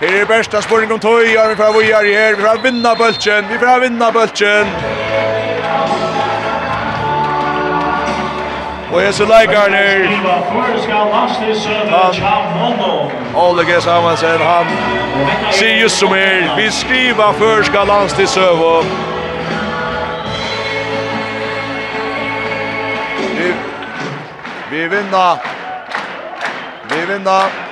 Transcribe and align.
Her 0.00 0.20
er 0.20 0.24
bästa 0.24 0.60
spurning 0.60 0.92
om 0.92 0.98
tøy, 0.98 1.32
ja, 1.34 1.48
vi 1.48 1.56
får 1.56 1.72
vi 1.78 1.90
er 1.90 2.04
her, 2.04 2.36
vi 2.36 2.42
får 2.42 2.62
vinna 2.62 2.94
bøltjen, 2.94 3.44
vi 3.50 3.58
får 3.58 3.80
vinna 3.80 4.10
bøltjen. 4.10 4.66
Og 8.92 9.02
jeg 9.02 9.14
ser 9.14 9.26
leikar 9.26 9.70
her. 9.70 10.08
Ole 13.34 13.64
G. 13.64 13.80
Samansen, 13.82 14.40
han 14.40 14.66
sier 15.52 15.82
just 15.82 15.98
som 15.98 16.14
her, 16.14 16.56
vi 16.56 16.70
skriver 16.70 17.32
før 17.38 17.62
skal 17.62 17.86
lands. 17.86 18.18
Vi, 23.38 23.52
vi 24.70 24.88
vinna, 24.88 25.28
vi 26.90 27.12
vinna. 27.12 27.63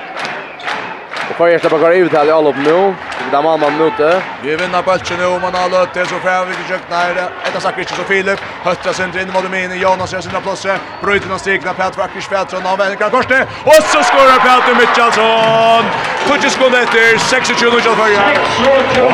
Så 1.33 1.37
får 1.37 1.49
jag 1.49 1.61
släppa 1.61 1.77
kvar 1.77 1.91
ut 1.91 2.13
här 2.13 2.25
i 2.25 2.31
all 2.31 2.47
upp 2.47 2.55
nu. 2.57 2.71
Det 2.71 3.31
där 3.31 3.41
man 3.41 3.59
möte. 3.59 4.21
Vi 4.43 4.55
vinner 4.55 4.81
bollen 4.81 5.17
nu 5.19 5.39
man 5.41 5.53
har 5.53 5.69
løtt 5.69 5.93
det 5.93 6.05
så 6.05 6.15
får 6.25 6.45
vi 6.45 6.53
försökt 6.53 6.89
nära. 6.89 7.25
Etter 7.47 7.59
sagt 7.59 7.77
Richard 7.77 7.99
och 7.99 8.05
Filip. 8.05 8.39
Høtta 8.63 8.93
center 8.93 9.19
inn 9.21 9.31
mot 9.33 9.43
Domini. 9.43 9.75
Jonas 9.75 10.13
gjør 10.13 10.21
sina 10.21 10.41
platser. 10.41 10.77
Bryter 11.01 11.29
någon 11.29 11.39
stigna 11.39 11.73
Pat 11.73 11.97
Wackers 11.97 12.27
Pettersson 12.27 12.61
han 12.65 12.77
väljer 12.77 13.09
korset. 13.09 13.47
Og 13.65 13.79
så 13.91 13.99
skårer 14.09 14.39
Petter 14.45 14.75
Mitchellson. 14.81 15.83
Tutsi 16.27 16.49
skuld 16.49 16.75
etter, 16.75 17.17
26 17.17 17.61
minuter 17.61 17.93
för 17.99 18.07
jag. 18.17 18.29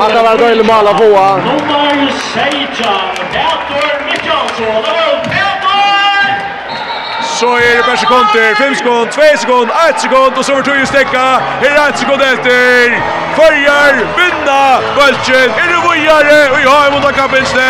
Han 0.02 0.12
har 0.12 0.24
varit 0.24 0.40
dålig 0.40 0.66
mål 0.66 0.88
av 0.88 0.98
Boa. 0.98 1.38
Nummer 1.38 2.12
16 2.34 2.86
Petter 3.34 4.06
Mitchellson. 4.06 4.82
Det 4.86 4.92
var 5.00 5.59
så 7.40 7.50
er 7.68 7.74
det 7.78 7.84
per 7.90 7.96
sekunder, 8.04 8.56
5 8.56 8.76
sekund, 8.76 9.08
2 9.12 9.22
sekund, 9.44 9.70
1 9.90 10.02
sekund 10.04 10.34
og 10.40 10.44
så 10.46 10.52
var 10.56 10.62
Tuje 10.68 10.86
stekka, 10.92 11.26
her 11.64 11.72
er 11.72 11.88
1 11.90 12.00
sekund 12.02 12.22
etter, 12.32 12.88
Färjar 13.38 13.94
vinna 14.20 14.64
Bölchen. 14.98 15.50
er 15.62 15.68
det 15.72 15.80
Vojare 15.88 16.40
och 16.54 16.60
jag 16.66 16.70
har 16.70 16.88
emot 16.88 17.16
kapelste. 17.16 17.70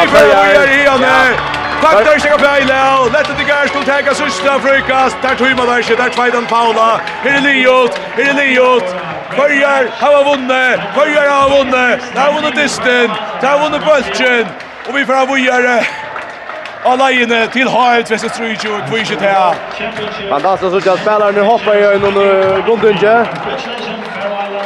Vi 0.00 0.08
får 0.08 0.26
Vojare 0.26 0.74
i 0.74 0.88
henne. 0.88 1.18
Tack 1.82 2.04
där 2.04 2.18
ska 2.18 2.38
Pejla 2.38 3.04
lett 3.04 3.30
at 3.30 3.38
det 3.38 3.44
gær 3.44 3.66
skulle 3.66 3.84
ta 3.84 4.14
sista 4.14 4.60
frukast. 4.60 5.16
der 5.22 5.34
tog 5.34 5.56
man 5.56 5.66
der, 5.66 5.82
sig 5.82 5.96
där 5.96 6.08
tvåan 6.08 6.46
Paula. 6.46 7.00
her 7.24 7.36
er 7.36 7.40
Liot, 7.40 8.00
her 8.16 8.28
er 8.28 8.34
Liot. 8.34 8.86
Färjar 9.36 9.84
har 10.00 10.24
vunnet, 10.24 10.80
Färjar 10.94 11.28
har 11.28 11.48
vunnit. 11.56 12.14
Där 12.14 12.32
vunnit 12.34 12.56
disten. 12.56 13.10
har 13.42 13.58
vunnet 13.58 13.82
Bölchen. 13.84 14.46
og 14.88 14.94
vi 14.94 15.04
får 15.06 15.14
ha 15.14 15.24
Alene 16.84 17.46
till 17.46 17.68
Hajt 17.68 18.10
Vesse 18.10 18.28
Strujo 18.28 18.74
og 18.74 18.82
Kvishet 18.90 19.20
här. 19.20 19.54
Fantastiskt 20.30 20.84
så 20.84 20.92
att 20.92 21.00
spelaren 21.00 21.34
nu 21.34 21.40
hoppar 21.40 21.74
ju 21.74 21.84
under 21.84 22.62
Gundunje. 22.66 23.26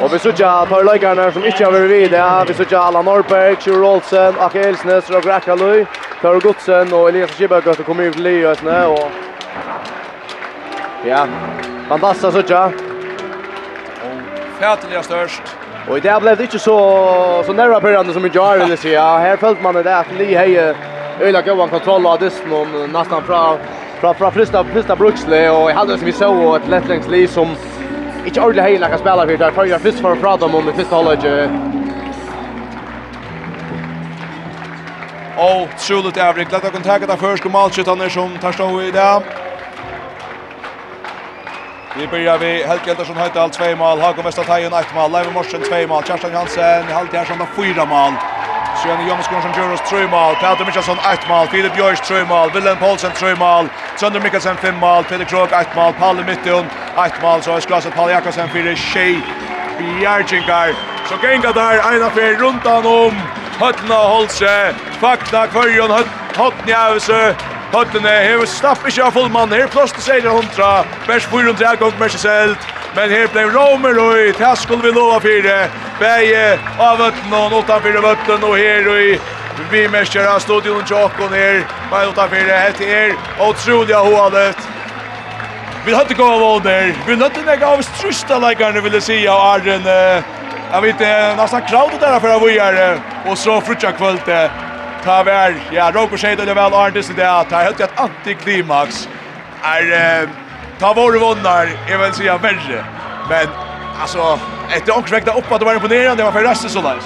Och 0.03 0.15
vi 0.15 0.19
såg 0.19 0.43
att 0.43 0.69
tar 0.69 0.85
läggarna 0.85 1.33
som 1.33 1.45
inte 1.45 1.65
har 1.65 1.73
varit 1.73 1.91
vid 1.91 2.11
det. 2.11 2.45
Vi 2.49 2.55
såg 2.55 2.75
alla 2.75 3.03
Norberg, 3.03 3.57
Kjur 3.61 3.83
Olsen, 3.83 4.35
Akke 4.39 4.69
Elsnes, 4.69 5.11
Rog 5.11 5.29
Rakalui, 5.29 5.87
Tör 6.21 6.41
Godsen 6.41 6.93
och 6.93 7.09
Elias 7.09 7.37
Kibberg 7.37 7.75
som 7.75 7.85
kommer 7.85 8.05
ut 8.05 8.13
till 8.13 8.23
Liösne 8.23 8.87
Och... 8.87 9.11
Ja, 11.07 11.27
fantastiskt 11.89 12.33
så 12.33 12.43
jag. 12.49 12.67
Och 12.67 14.61
fätliga 14.61 15.03
störst. 15.03 15.43
Och 15.89 15.99
i 15.99 16.01
det 16.01 16.21
blev 16.21 16.37
det 16.37 16.43
inte 16.43 16.59
så, 16.59 17.43
så 17.47 17.53
nära 17.53 17.81
början 17.81 18.13
som 18.13 18.27
i 18.27 18.31
Jarl. 18.35 18.89
Ja, 18.93 19.19
här 19.19 19.37
följde 19.37 19.63
man 19.63 19.75
det 19.75 19.97
att 19.97 20.13
Lee 20.19 20.39
Heje 20.39 20.75
öliga 21.21 21.43
goda 21.43 21.69
kontroll 21.69 22.07
av 22.07 22.19
dysten 22.21 22.53
och 22.53 22.91
nästan 22.91 23.23
från 23.23 23.59
från 24.01 24.15
från 24.15 24.33
första 24.33 24.65
första 24.65 24.97
Bruxle 24.97 25.51
och 25.51 25.71
i 25.71 25.75
som 25.75 25.99
vi 26.05 26.13
såg 26.13 26.57
ett 26.57 26.69
lättlängs 26.69 27.09
lättlängsli 27.09 27.29
som 27.29 27.57
inte 28.27 28.41
ordentligt 28.41 28.65
hejna 28.65 28.89
kan 28.89 28.99
spela 28.99 29.27
för 29.27 29.37
där 29.37 29.51
för 29.51 29.65
jag 29.65 29.81
först 29.81 29.99
för 30.01 30.13
att 30.13 30.21
prata 30.21 30.45
om 30.45 30.67
det 30.67 30.73
första 30.73 30.97
halvlek 30.97 31.51
Og 35.39 35.69
troligt 35.79 36.19
avrik. 36.19 36.53
Lett 36.53 36.63
dere 36.63 36.81
takke 36.83 37.07
deg 37.07 37.21
først, 37.21 37.45
og 37.47 37.53
malskjøttene 37.55 38.09
som 38.11 38.33
tar 38.43 38.57
stå 38.57 38.67
i 38.83 38.91
dag. 38.91 39.23
Vi 41.95 42.07
börjar 42.07 42.39
vi 42.39 42.51
Helge 42.67 42.91
Eldersson 42.91 43.17
Høydal 43.17 43.51
2 43.51 43.77
mål, 43.77 44.01
Hagen 44.01 44.25
Vestateijen 44.25 44.75
1 44.75 44.95
mål, 44.95 45.13
Leiv 45.13 45.31
Morsen 45.33 45.63
2 45.63 45.87
mål, 45.87 46.03
Kjerstan 46.03 46.33
Jansen 46.33 46.91
i 46.91 46.93
halvtid 46.93 47.47
4 47.57 47.87
mål. 47.87 48.38
Sjøne 48.79 49.03
Jomskron 49.09 49.43
som 49.43 49.55
gjør 49.57 49.73
3 49.91 50.05
mål, 50.07 50.37
Peter 50.39 50.67
Mikkelsen 50.67 51.01
1 51.13 51.25
mål, 51.29 51.49
Filip 51.51 51.73
Bjørs 51.75 52.01
3 52.07 52.21
mål, 52.31 52.53
Willem 52.55 52.77
Poulsen 52.79 53.11
3 53.19 53.35
mål, 53.35 53.71
Trønder 53.99 54.23
Mikkelsen 54.23 54.57
5 54.57 54.75
mål, 54.79 55.05
Peter 55.05 55.25
Krog 55.25 55.51
1 55.61 55.75
mål, 55.75 55.93
Palle 55.99 56.23
Mittun 56.29 56.71
1 57.07 57.19
mål, 57.23 57.43
så 57.43 57.57
er 57.57 57.65
skraset 57.67 57.93
Palle 57.93 58.13
Jakobsen 58.13 58.49
4, 58.55 58.77
Shea 58.77 59.19
Bjergingar. 59.79 60.79
Så 61.09 61.19
genga 61.23 61.51
der, 61.59 61.83
en 61.91 62.07
av 62.07 62.15
fyr 62.15 62.39
rundt 62.43 62.71
han 62.71 62.87
om, 62.87 63.19
Høttene 63.59 63.99
Holse, 64.13 64.55
Fakna 65.03 65.47
Kvørjon, 65.51 65.97
Høttene 66.39 66.71
Javse, 66.71 67.23
Høttene, 67.75 68.15
hever 68.29 68.47
slapp 68.47 68.87
ikke 68.87 69.09
av 69.09 69.19
fullmann, 69.19 69.59
her 69.59 69.67
plåste 69.75 70.05
seg 70.07 70.23
100, 70.23 70.87
vers 71.11 71.27
400, 71.35 71.75
gang, 71.83 71.99
merseselt, 71.99 72.75
Men 72.95 73.11
her 73.11 73.27
blev 73.27 73.55
Romer 73.55 73.99
og 74.01 74.21
i 74.29 74.33
Taskol 74.33 74.83
vi 74.83 74.91
lova 74.91 75.21
fire. 75.21 75.69
Beie 76.01 76.59
av 76.79 76.99
vötten 76.99 77.33
och 77.33 77.59
utanför 77.59 78.01
vötten 78.03 78.45
og 78.45 78.57
her 78.57 78.89
og 78.89 79.01
i 79.01 79.19
vi 79.71 79.89
mestjer 79.89 80.27
av 80.27 80.39
studion 80.39 80.83
Jokon 80.87 81.33
här. 81.33 81.65
Men 81.91 82.09
utanför 82.09 82.37
det 82.37 82.53
här 82.53 82.83
är 82.83 83.15
av 83.95 84.07
hålet. 84.07 84.57
Vi 85.87 85.95
hade 85.95 86.15
gå 86.15 86.25
av 86.25 86.63
där. 86.63 86.95
Vi 87.07 87.13
hade 87.13 87.43
några 87.43 87.67
av 87.67 87.83
strusta 87.83 88.39
läggarna 88.39 88.81
ville 88.81 89.01
se 89.01 89.29
av 89.29 89.41
Arren. 89.41 89.83
Jag 90.73 90.83
vet 90.83 90.91
inte 90.91 91.35
nästan 91.37 91.63
crowd 91.63 92.01
där 92.01 92.21
för 92.21 92.37
att 92.37 92.43
vi 92.43 92.59
är 92.59 93.01
och 93.27 93.39
så 93.39 93.61
frutja 93.61 93.93
kvällte. 93.93 94.51
Ta 95.05 95.23
väl. 95.23 95.55
Ja, 95.71 95.91
Rokosheid 95.95 96.41
och 96.41 96.57
väl 96.57 96.75
Arren 96.75 97.03
så 97.03 97.13
där. 97.13 97.45
Ta 97.45 97.57
helt 97.57 97.81
ett 97.81 98.01
antiklimax. 98.01 99.09
Är 99.63 100.29
ta 100.79 100.93
vår 100.97 101.13
vunnar 101.13 101.69
jag 101.91 101.99
vill 101.99 102.13
säga 102.13 102.39
värre. 102.39 102.85
Men 103.29 103.47
alltså 104.01 104.39
ett 104.77 104.97
onk 104.97 105.13
upp 105.13 105.53
att 105.53 105.61
det 105.61 105.65
var 105.67 105.75
imponerande 105.75 106.17
det 106.17 106.25
var 106.25 106.33
för 106.33 106.43
resten 106.43 106.71
så 106.71 106.81
där. 106.81 106.97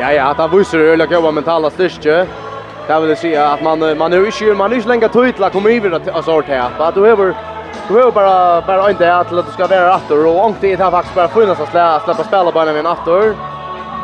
Ja 0.00 0.12
ja, 0.12 0.24
att 0.24 0.36
han 0.36 0.58
visar 0.58 0.78
öliga 0.78 1.06
goda 1.06 1.30
mentala 1.30 1.70
styrke. 1.70 2.26
Det 2.86 3.00
vill 3.00 3.16
säga 3.16 3.48
att 3.48 3.62
man 3.62 3.98
man 3.98 4.12
är 4.12 4.16
ju 4.16 4.26
inte 4.26 4.54
man 4.54 4.72
är 4.72 4.76
inte 4.76 4.88
längre 4.88 5.08
till 5.08 5.44
att 5.44 5.52
komma 5.52 5.70
över 5.70 5.90
att 5.90 6.08
alltså 6.08 6.40
det 6.40 6.54
här. 6.54 6.70
Att 6.78 6.94
du 6.94 7.06
över 7.06 7.34
du 7.88 8.00
över 8.00 8.10
bara 8.10 8.60
bara 8.60 8.90
inte 8.90 9.14
att 9.14 9.30
det 9.30 9.52
ska 9.52 9.66
vara 9.66 9.96
åter 9.96 10.26
och 10.26 10.44
onk 10.46 10.56
det 10.60 10.76
här 10.76 10.90
faktiskt 10.90 11.14
bara 11.14 11.28
funnits 11.28 11.60
att 11.60 11.70
släppa 11.70 12.00
släppa 12.04 12.24
spela 12.24 12.52
bara 12.52 12.64
med 12.64 12.76
en 12.76 12.86
åttor. 12.86 13.36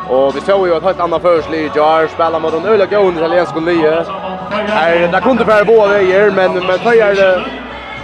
Och 0.09 0.35
vi 0.35 0.41
såg 0.41 0.67
ju 0.67 0.77
ett 0.77 0.83
helt 0.83 0.99
annat 0.99 1.21
försli 1.21 1.57
i 1.57 1.71
Jar 1.75 2.07
spela 2.07 2.39
mot 2.39 2.53
en 2.53 2.65
öliga 2.65 3.01
god 3.01 3.17
italiensk 3.17 3.55
lie. 3.55 4.05
Här 4.49 5.07
där 5.07 5.21
kunde 5.21 5.45
för 5.45 5.65
båda 5.65 6.01
er 6.01 6.31
men 6.31 6.53
men 6.53 6.79
tar 6.79 6.93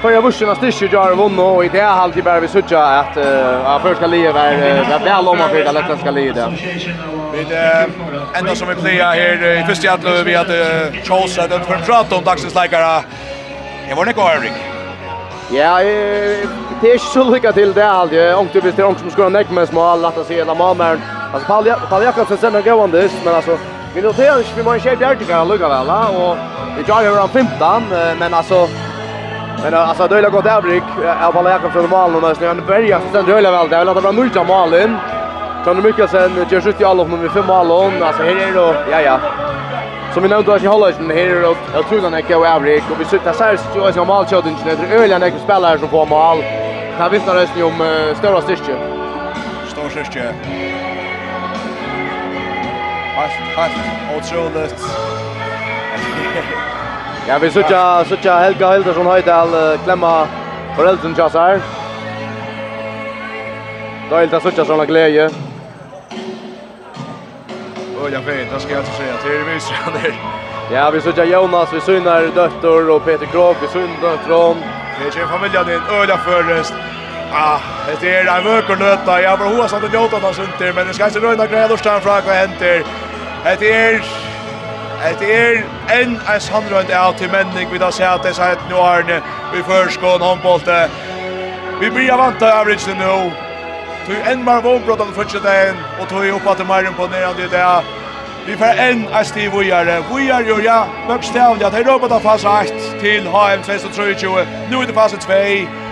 För 0.01 0.11
jag 0.11 0.21
vuxna 0.21 0.55
styrsju 0.55 0.87
jar 0.87 1.11
vann 1.11 1.39
och 1.39 1.65
i 1.65 1.69
det 1.69 1.79
har 1.79 2.01
alltid 2.01 2.23
bara 2.23 2.39
vi 2.39 2.47
söka 2.47 2.79
att 2.79 3.15
ja 3.63 3.79
först 3.83 3.97
ska 3.97 4.07
leva 4.07 4.39
är 4.39 4.99
väl 4.99 5.27
om 5.27 5.37
man 5.37 5.49
för 5.49 5.57
det 5.57 5.71
lätta 5.71 5.97
ska 5.97 6.11
leva. 6.11 6.49
Vid 7.33 7.47
ända 8.33 8.55
som 8.55 8.67
vi 8.67 8.75
pleja 8.75 9.05
här 9.05 9.59
i 9.59 9.63
första 9.63 9.93
att 9.93 10.25
vi 10.25 10.35
hade 10.35 10.91
chose 11.03 11.43
att 11.43 11.65
för 11.65 11.77
prata 11.85 12.15
om 12.15 12.23
dagsens 12.23 12.55
läkare. 12.55 13.03
Jag 13.89 13.95
var 13.95 14.07
inte 14.07 14.21
Erik. 14.21 14.51
Ja, 15.51 15.79
det 16.81 16.91
är 16.91 16.97
så 16.97 17.23
lycka 17.23 17.51
till 17.51 17.73
det 17.73 17.89
alltid. 17.89 18.33
Om 18.33 18.47
du 18.53 18.61
visst 18.61 18.79
är 18.79 18.99
som 18.99 19.11
ska 19.11 19.29
näck 19.29 19.51
med 19.51 19.67
små 19.67 19.81
alla 19.81 20.07
att 20.07 20.27
se 20.27 20.35
hela 20.35 20.55
mamman. 20.55 21.01
Alltså 21.33 21.47
Paul 21.47 21.73
Paul 21.89 22.03
Jakobsen 22.03 22.37
sen 22.37 22.55
är 22.55 22.61
gående 22.61 23.01
det 23.01 23.11
men 23.25 23.35
alltså 23.35 23.57
vi 23.95 24.01
noterar 24.01 24.39
att 24.39 24.57
vi 24.57 24.63
måste 24.63 24.79
skärpa 24.79 25.15
det 25.19 25.25
kan 25.25 25.47
lucka 25.47 25.67
väl 25.67 25.89
och 26.15 26.37
vi 26.77 26.83
drar 26.83 27.01
ju 27.01 27.09
ran 27.09 27.29
15 27.29 27.83
men 28.19 28.33
alltså 28.33 28.67
Men 29.63 29.73
alltså 29.73 30.07
det 30.07 30.15
har 30.15 30.29
gått 30.29 30.45
avbrick 30.45 30.83
av 31.21 31.37
alla 31.37 31.49
Jakob 31.49 31.71
från 31.71 31.89
mål 31.89 32.11
nu. 32.39 32.47
Han 32.47 32.65
börjar 32.67 33.01
sen 33.13 33.25
det 33.25 33.33
röla 33.33 33.51
väl. 33.51 33.69
Det 33.69 33.75
har 33.75 33.85
låtit 33.85 34.03
vara 34.03 34.13
mycket 34.13 34.47
målen. 34.47 34.97
Kan 35.65 35.83
mycket 35.83 36.09
sen 36.09 36.31
gör 36.49 36.61
skjut 36.61 36.81
i 36.81 36.83
alla 36.83 37.03
med 37.03 37.31
fem 37.31 37.45
mål. 37.45 37.71
Alltså 38.03 38.23
här 38.23 38.35
är 38.47 38.53
då 38.53 38.75
ja 38.91 39.01
ja. 39.01 39.19
Som 40.13 40.23
vi 40.23 40.29
nämnde 40.29 40.55
att 40.55 40.63
i 40.63 40.67
Holland 40.67 41.11
här 41.11 41.17
är 41.17 41.41
då 41.41 41.55
jag 41.73 41.87
tror 41.87 42.01
den 42.01 42.13
är 42.13 42.55
avbrick 42.55 42.83
och 42.91 43.01
vi 43.01 43.05
sitter 43.05 43.33
så 43.33 43.43
här 43.43 43.57
så 43.73 44.01
är 44.01 44.05
mål 44.05 44.25
shot 44.25 44.45
inte 44.45 44.75
det 44.75 44.95
öliga 44.95 45.17
när 45.17 45.31
spelare 45.43 45.79
som 45.79 45.89
får 45.89 46.05
mål. 46.05 46.43
Kan 46.97 47.11
vi 47.11 47.19
snarare 47.19 47.47
ju 47.57 47.63
om 47.63 47.77
stora 48.19 48.41
styrke. 48.41 48.75
Stor 49.67 49.89
styrke. 49.89 50.33
Fast 53.15 53.39
fast 53.55 53.75
otroligt. 54.17 54.75
Ja, 57.27 57.37
vi 57.37 57.51
sutja, 57.51 58.03
sutja 58.09 58.35
Helga 58.39 58.71
Hildersson 58.73 59.05
Høydal 59.05 59.51
uh, 59.53 59.83
klemma 59.85 60.11
foreldren 60.75 61.13
tjass 61.15 61.35
her. 61.37 61.59
Da 64.09 64.21
er 64.23 64.31
det 64.31 64.39
sutja 64.41 64.65
sånne 64.65 64.87
glede. 64.89 65.27
Åja, 68.01 68.21
fint, 68.25 68.49
det 68.49 68.61
skal 68.63 68.73
jeg 68.73 68.79
altså 68.79 68.95
säga. 68.97 69.19
Det 69.23 69.35
er 69.35 69.45
myser 69.51 69.77
han 69.83 69.99
her. 70.01 70.15
Ja, 70.71 70.87
vi 70.89 71.01
sutja 71.05 71.27
Jonas, 71.29 71.73
vi 71.73 71.81
synar 71.85 72.25
døtter 72.35 72.89
og 72.95 73.05
Peter 73.05 73.29
Krog, 73.29 73.61
vi 73.61 73.69
synar 73.75 74.01
døtter 74.01 74.57
Det 74.97 75.21
er 75.21 75.27
familjen 75.27 75.69
din, 75.69 75.93
øyla 75.99 76.17
først. 76.25 76.73
Ah, 77.33 77.61
det 78.01 78.09
er 78.15 78.33
en 78.37 78.45
vøker 78.45 78.75
nøtta. 78.75 79.21
Jeg 79.21 79.29
har 79.29 79.37
bare 79.37 79.61
hos 79.61 79.73
at 79.73 79.81
det 79.81 79.91
gjør 79.91 80.09
det, 80.59 80.75
men 80.75 80.87
det 80.87 80.95
skal 80.95 81.07
ikke 81.07 81.27
røyna 81.27 81.45
greier, 81.45 81.71
og 81.71 81.79
stand 81.79 82.01
fra 82.01 82.19
hva 82.21 82.41
henter. 82.41 82.83
Det 83.59 83.71
er 83.75 84.20
Det 85.01 85.35
er 85.35 85.63
en 86.01 86.11
en 86.33 86.39
samrønd 86.39 86.91
av 86.93 87.15
til 87.17 87.29
menning 87.31 87.71
vi 87.71 87.77
da 87.77 87.89
ser 87.91 88.07
at 88.07 88.23
det 88.23 88.39
er 88.39 88.57
nu 88.69 88.75
noarne 88.75 89.21
vi 89.53 89.63
førskån 89.63 90.21
håndbolte. 90.21 90.89
Vi 91.81 91.89
blir 91.89 92.13
vant 92.17 92.41
av 92.41 92.67
nu. 92.67 92.93
nå. 92.93 93.31
Tu 94.07 94.13
en 94.31 94.45
mer 94.45 94.61
vånbrott 94.61 94.99
av 94.99 95.05
den 95.05 95.15
første 95.15 95.39
dagen, 95.39 95.75
og 95.99 96.07
tu 96.07 96.15
er 96.15 96.33
oppe 96.33 96.55
til 96.55 96.65
mer 96.65 96.87
imponerende 96.87 97.43
i 97.45 97.49
dag. 97.49 97.83
Vi 98.47 98.57
får 98.57 98.81
en 98.89 99.07
av 99.13 99.23
stiv 99.23 99.51
vujare. 99.51 100.03
Vujare 100.11 100.43
gjør 100.43 100.63
ja, 100.63 100.79
bøkstavlig 101.07 101.65
at 101.65 101.73
det 101.73 101.87
råper 101.87 102.07
da 102.07 102.17
fase 102.17 102.47
8 102.47 102.73
til 103.01 103.21
HM 103.33 103.61
2023. 103.63 104.47
Nu 104.71 104.81
er 104.81 104.85
det 104.85 104.95
fase 104.95 105.17
2. 105.17 105.33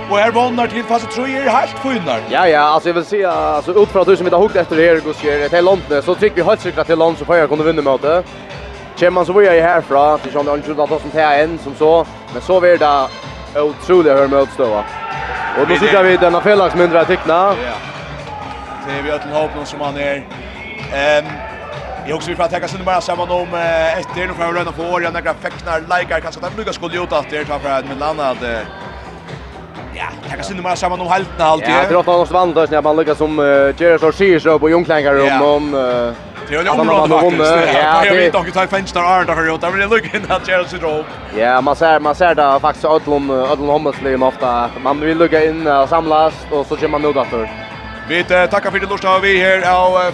Och 0.10 0.18
här 0.18 0.32
vannar 0.32 0.68
till 0.68 0.84
fas 0.84 1.04
3 1.16 1.24
är 1.24 1.50
helt 1.50 1.80
funnar. 1.80 2.20
Ja, 2.30 2.48
ja, 2.48 2.60
alltså 2.60 2.90
jag 2.90 2.94
vill 2.94 3.06
se 3.06 3.26
alltså 3.26 3.84
ut 3.84 3.96
att 3.96 4.08
du 4.08 4.18
som 4.18 4.28
inte 4.28 4.36
har 4.36 4.44
hukt 4.44 4.70
det 4.70 4.76
her, 4.76 5.02
Gussier, 5.02 5.50
till 5.50 5.66
London, 5.66 6.02
så 6.02 6.16
tycker 6.16 6.36
vi 6.36 6.42
helt 6.42 6.62
säkert 6.62 6.88
till 6.88 7.00
London, 7.00 7.18
så 7.18 7.26
får 7.26 7.36
jag 7.36 7.50
kunna 7.50 7.64
vinna 7.64 7.82
mot 7.82 8.02
det. 8.02 8.24
Kjem 9.00 9.14
man 9.14 9.26
så 9.26 9.34
var 9.34 9.42
jag 9.42 9.64
härifrån, 9.64 10.20
det 10.24 10.32
kände 10.32 10.52
jag 10.52 10.80
att 10.80 11.02
som 11.02 11.12
tar 11.12 11.34
en 11.34 11.60
som 11.60 11.76
så, 11.76 12.06
men 12.34 12.42
så 12.42 12.60
blir 12.60 12.78
det 12.78 13.08
otroligt 13.62 14.14
hör 14.14 14.28
med 14.28 14.48
va. 14.58 14.84
Och 15.62 15.68
då 15.68 15.76
sitter 15.76 16.04
vi 16.04 16.18
denna 16.18 16.42
felaks 16.42 16.76
mindre 16.76 17.06
teckna. 17.06 17.34
Ja. 17.34 17.74
Det 18.88 19.00
är 19.00 19.04
vi 19.04 19.12
ötten 19.12 19.32
hopp 19.32 19.56
någon 19.56 19.66
som 19.66 19.82
han 19.82 19.98
är. 19.98 20.16
Ehm 20.94 21.26
Jag 22.08 22.16
också 22.16 22.28
vill 22.28 22.38
får 22.38 22.48
täcka 22.48 22.68
sig 22.68 22.80
bara 22.86 23.02
samman 23.02 23.30
om 23.32 23.48
efter 24.00 24.28
nu 24.28 24.34
för 24.34 24.54
röna 24.54 24.72
på 24.72 24.84
år 24.84 25.04
jag 25.04 25.14
några 25.14 25.34
fäcknar 25.34 25.80
likar 25.80 26.20
kanske 26.20 26.46
att 26.46 26.58
Lucas 26.58 26.76
skulle 26.76 26.96
gjort 26.96 27.12
att 27.12 27.30
det 27.30 27.46
tar 27.46 27.60
för 27.60 27.70
att 27.70 27.86
men 27.86 28.00
landa 28.00 28.30
att 28.30 28.44
ja, 29.94 30.06
täcka 30.30 30.44
sig 30.44 30.56
bara 30.62 30.76
samman 30.76 31.02
om 31.02 31.08
halten 31.08 31.46
alltid. 31.46 31.70
Ja, 31.70 31.84
det 31.88 31.94
låter 31.94 32.12
oss 32.12 32.32
vandra 32.32 32.66
när 32.70 32.82
man 32.82 32.98
lyckas 32.98 33.18
som 33.18 33.38
Jerry 33.78 33.98
så 34.00 34.40
så 34.40 34.60
på 34.60 34.70
Jungklanger 34.70 35.42
om 35.42 35.42
om 35.42 36.14
Det 36.50 36.56
är 36.56 36.64
ju 36.64 36.70
området 36.70 37.20
faktiskt. 37.20 37.76
Ja, 37.76 38.06
jag 38.06 38.14
vet 38.14 38.26
inte 38.26 38.60
hur 38.60 38.68
fönster 38.68 39.00
är 39.00 39.26
där 39.26 39.48
gjort. 39.48 39.62
Det 39.62 39.72
blir 39.72 39.88
lucka 39.88 40.18
in 40.18 40.26
att 40.30 40.48
Chelsea 40.48 40.80
drog. 40.80 41.06
Ja, 41.38 41.62
man 41.62 41.76
ser 41.76 42.00
man 42.00 42.16
ser 42.16 42.36
det 42.36 42.60
faktiskt 42.60 42.86
Adlon 42.86 43.32
Adlon 43.32 43.70
Hommesley 43.70 44.16
ofta. 44.16 44.70
Man 44.84 45.00
vill 45.00 45.18
lucka 45.18 45.46
in 45.46 45.68
och 45.68 45.90
samlas 45.90 46.34
och 46.52 46.66
så 46.66 46.78
kör 46.78 46.88
man 46.88 47.02
nog 47.02 47.16
därför. 47.16 47.50
Vi 48.10 48.24
tackar 48.24 48.72
för 48.72 48.80
det 48.80 48.90
lustar 48.90 49.20
vi 49.20 49.40
här 49.40 49.72
av 49.72 50.14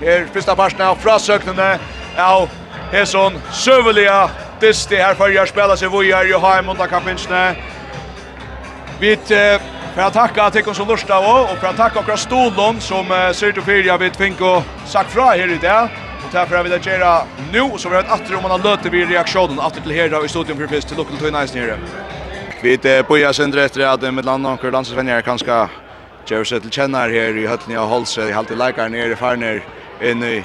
här 0.00 0.26
första 0.32 0.56
parten 0.56 0.86
av 0.86 0.94
frasöknarna 0.94 1.78
av 2.18 2.48
Hesson 2.92 3.32
Sövliga. 3.52 4.30
Det 4.60 4.68
är 4.68 5.14
för 5.14 5.28
jag 5.28 5.48
spela 5.48 5.76
sig 5.76 5.88
vujar 5.88 6.30
i 6.30 6.32
hem 6.32 6.68
under 6.68 6.86
kapinstne. 6.86 7.54
Vi 9.00 9.16
För 9.94 10.02
att 10.02 10.12
tacka 10.12 10.50
till 10.50 10.68
oss 10.68 10.76
som 10.76 10.88
lustar 10.88 11.18
och 11.18 11.52
och 11.52 11.58
för 11.58 11.66
att 11.66 11.76
tacka 11.76 12.00
våra 12.00 12.16
Stolon 12.16 12.80
som 12.80 13.10
uh, 13.10 13.32
ser 13.32 13.52
till 13.52 13.62
fyra 13.62 13.98
vid 13.98 14.12
Tvinko 14.12 14.62
sagt 14.86 15.10
fra 15.10 15.24
här 15.24 15.50
i 15.52 15.58
det. 15.58 15.82
Och 16.24 16.30
därför 16.32 16.62
vi 16.62 16.70
jag 16.70 16.86
göra 16.86 17.22
nu 17.52 17.70
så 17.76 17.88
vi 17.88 17.94
har 17.94 18.02
ett 18.02 18.10
attre 18.10 18.36
om 18.36 18.42
man 18.42 18.50
har 18.50 18.58
löter 18.58 18.90
vid 18.90 19.08
reaktionen 19.08 19.60
att 19.60 19.82
till 19.82 19.92
här 19.92 20.24
i 20.24 20.28
studion 20.28 20.56
för 20.56 20.66
fyrst 20.66 20.88
till 20.88 20.96
Local 20.96 21.16
Toy 21.16 21.30
Nice 21.30 21.58
nere. 21.58 21.78
Vi 22.62 22.76
det 22.76 23.08
börjar 23.08 23.32
sen 23.32 23.58
efter 23.58 23.80
att 23.80 24.14
med 24.14 24.24
landa 24.24 24.50
och 24.50 24.72
landsvänner 24.72 25.20
kanske 25.20 25.68
Jerry 26.26 26.44
Settle 26.44 26.70
känner 26.70 27.10
här 27.10 27.36
i 27.36 27.46
Höllnia 27.46 27.82
och 27.82 27.88
Holse 27.88 28.28
i 28.28 28.32
halvtid 28.32 28.58
läkare 28.58 28.88
nere 28.88 29.12
i 29.12 29.16
Farner 29.16 29.64
inne 30.02 30.26
i 30.26 30.44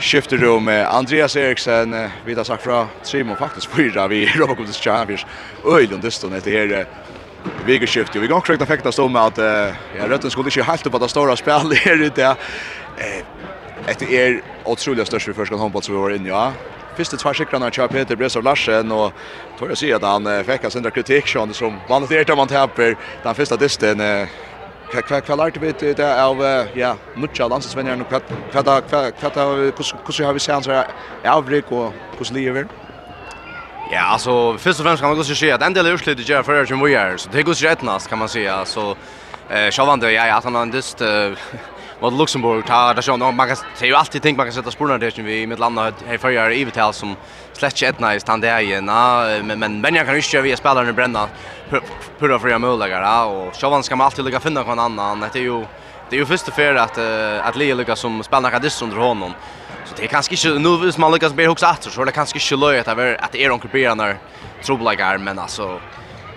skifterummet. 0.00 0.88
Andreas 0.88 1.36
Eriksen, 1.36 2.08
vi 2.24 2.34
har 2.34 2.44
sagt 2.44 2.62
fra 2.62 2.86
Trimo 3.04 3.34
faktisk 3.34 3.70
fyra 3.70 4.08
vi 4.08 4.26
Robocop 4.26 4.66
Champions. 4.66 5.26
Öjlund, 5.64 6.02
det 6.02 6.10
står 6.10 6.30
det 6.44 6.50
här 6.50 6.86
vegeskift. 7.66 8.16
Vi 8.16 8.26
går 8.26 8.40
korrekt 8.40 8.62
effekta 8.62 8.92
stå 8.92 9.08
med 9.08 9.22
att 9.22 9.38
ja, 9.98 10.08
Rötten 10.08 10.30
skulle 10.30 10.48
inte 10.48 10.62
helt 10.62 10.86
upp 10.86 10.94
att 10.94 11.10
stora 11.10 11.36
spel 11.36 11.72
här 11.84 12.02
ute. 12.02 12.22
Eh 12.24 13.24
ett 13.86 14.02
är 14.02 14.42
otroligt 14.64 15.06
störst 15.06 15.26
för 15.26 15.32
första 15.32 15.56
handboll 15.56 15.82
som 15.82 15.94
vi 15.94 16.00
var 16.00 16.10
inne 16.10 16.28
ja. 16.28 16.52
Första 16.96 17.16
två 17.16 17.34
skikrarna 17.34 17.70
kör 17.70 17.88
Peter 17.88 18.16
Bresov 18.16 18.42
Larsen 18.42 18.92
og 18.92 19.12
tror 19.58 19.68
jeg 19.70 19.78
si 19.78 19.92
at 19.92 20.02
han 20.02 20.26
uh, 20.26 20.42
fikk 20.48 20.64
en 20.64 20.70
sån 20.70 20.90
kritik 20.90 21.28
som 21.28 21.52
som 21.54 21.76
vanligt 21.88 22.10
är 22.10 22.24
där 22.24 22.36
man 22.36 22.48
tappar 22.48 22.96
den 23.22 23.34
første 23.34 23.56
disten 23.56 24.00
kva 24.90 25.02
kva 25.02 25.20
kva 25.20 25.36
lart 25.36 25.60
bit 25.60 25.78
det 25.78 26.22
av 26.22 26.42
ja 26.74 26.96
nutja 27.16 27.48
landsvenner 27.48 28.00
og 28.00 28.08
kva 28.08 28.20
kva 28.52 28.62
kva 28.62 28.80
kva 28.80 29.10
kva 29.10 29.30
kva 29.30 29.30
kva 29.30 29.52
kva 29.52 30.22
kva 30.22 30.32
kva 30.32 30.72
kva 31.22 32.22
kva 32.22 32.64
kva 32.64 32.85
Ja, 33.90 34.00
alltså 34.00 34.58
först 34.58 34.80
och 34.80 34.86
främst 34.86 35.00
kan 35.00 35.10
man 35.10 35.18
och 35.18 35.26
se 35.26 35.52
att 35.52 35.62
en 35.62 35.74
del 35.74 35.86
urslut 35.86 36.18
utslut 36.18 36.28
gör 36.28 36.42
för 36.42 36.52
Ferrer 36.52 36.66
som 36.66 36.80
vi 36.80 36.94
är. 36.94 37.16
Så 37.16 37.28
det 37.32 37.42
går 37.42 37.54
rätt 37.54 37.82
näst 37.82 38.08
kan 38.08 38.18
man 38.18 38.28
säga. 38.28 38.64
Så 38.64 38.96
eh 39.50 39.70
Chavande, 39.70 40.12
ja, 40.12 40.36
att 40.36 40.44
han 40.44 40.54
har 40.54 40.66
just 40.66 41.02
mot 42.00 42.12
Luxemburg 42.12 42.66
tar 42.66 42.94
där 42.94 43.02
så 43.02 43.16
man 43.16 43.46
kan 43.48 43.56
se 43.74 43.86
ju 43.86 43.94
alltid 43.94 44.22
tänk 44.22 44.36
man 44.36 44.46
kan 44.46 44.52
sätta 44.52 44.70
spåren 44.70 45.00
där 45.00 45.22
vi 45.22 45.46
med 45.46 45.58
landa 45.58 45.92
här 46.06 46.18
förra 46.18 46.52
i 46.52 46.64
Vital 46.64 46.92
som 46.92 47.16
släckt 47.52 47.82
ett 47.82 48.00
nice 48.00 48.20
stand 48.20 48.42
där 48.42 48.60
igen 48.60 48.84
men 48.84 49.58
men 49.58 49.80
men 49.80 49.94
jag 49.94 50.06
kan 50.06 50.14
ju 50.14 50.22
köra 50.22 50.42
via 50.42 50.56
spelaren 50.56 50.94
bränna 50.94 51.28
pura 52.18 52.38
för 52.38 52.48
jag 52.48 52.60
möjliga 52.60 53.24
och 53.24 53.54
Chavan 53.54 53.82
ska 53.82 53.96
man 53.96 54.04
alltid 54.04 54.24
lägga 54.24 54.40
finna 54.40 54.62
någon 54.62 54.78
annan 54.78 55.24
det 55.32 55.38
är 55.38 55.42
ju 55.42 55.64
det 56.10 56.16
är 56.16 56.20
ju 56.20 56.26
första 56.26 56.52
för 56.52 56.74
att 56.74 56.98
att 57.42 57.56
Lea 57.56 57.74
lyckas 57.74 58.00
som 58.00 58.22
spelar 58.22 58.50
kan 58.50 58.62
under 58.82 58.96
honom 58.96 59.32
det 59.96 60.04
är 60.04 60.06
kanske 60.06 60.34
inte 60.34 60.58
nu 60.58 60.76
vis 60.76 60.98
man 60.98 61.12
lyckas 61.12 61.32
bli 61.32 61.46
huxa 61.46 61.70
åter 61.70 61.90
så 61.90 62.04
det 62.04 62.12
kanske 62.12 62.38
inte 62.38 62.56
löjer 62.56 62.80
att 62.80 62.96
det 62.96 63.16
att 63.20 63.34
är 63.34 63.50
onkel 63.50 63.70
Björn 63.70 63.98
där 63.98 64.18
trubbelagar 64.62 65.18
men 65.18 65.38
alltså 65.38 65.80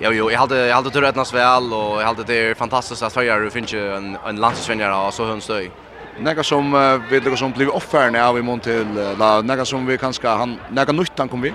Jo 0.01 0.11
jo, 0.11 0.31
jag 0.31 0.39
hade 0.39 0.67
jag 0.67 0.75
hade 0.75 0.89
tur 0.89 1.01
rättnas 1.01 1.33
väl 1.33 1.73
och 1.73 2.01
jag 2.01 2.05
hade 2.05 2.23
det 2.23 2.57
fantastiskt 2.57 3.03
att 3.03 3.15
höra 3.15 3.33
hur 3.35 3.49
finns 3.49 3.73
ju 3.73 3.95
en 3.95 4.17
en 4.27 4.35
landsvänjare 4.35 5.07
och 5.07 5.13
så 5.13 5.25
hönstöj. 5.25 5.71
Några 6.19 6.43
som 6.43 6.73
uh, 6.73 7.01
vill 7.09 7.23
några 7.23 7.37
som 7.37 7.51
blir 7.51 7.75
offern 7.75 8.15
av 8.15 8.37
i 8.37 8.41
mån 8.41 8.59
till 8.59 8.97
uh, 8.97 9.43
några 9.43 9.65
som 9.65 9.85
vi 9.85 9.97
kanske 9.97 10.27
han 10.27 10.59
några 10.69 10.91
nytt 10.91 11.11
han 11.17 11.29
kommer 11.29 11.43
vi. 11.43 11.53